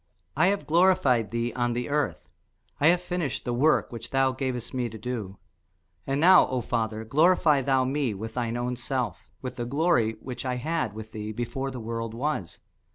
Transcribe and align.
I 0.35 0.47
have 0.47 0.65
glorified 0.65 1.29
thee 1.29 1.53
on 1.53 1.73
the 1.73 1.87
earth: 1.87 2.27
I 2.79 2.87
have 2.87 3.03
finished 3.03 3.45
the 3.45 3.53
work 3.53 3.91
which 3.91 4.09
thou 4.09 4.31
gavest 4.31 4.73
me 4.73 4.89
to 4.89 4.97
do. 4.97 5.37
And 6.07 6.19
now, 6.19 6.47
O 6.47 6.59
Father, 6.59 7.05
glorify 7.05 7.61
thou 7.61 7.83
me 7.85 8.15
with 8.15 8.33
thine 8.33 8.57
own 8.57 8.75
self 8.77 9.29
with 9.43 9.57
the 9.57 9.65
glory 9.65 10.13
which 10.19 10.43
I 10.43 10.55
had 10.55 10.93
with 10.93 11.11
thee 11.11 11.31
before 11.31 11.69
the 11.69 11.79
world 11.79 12.15
was. 12.15 12.57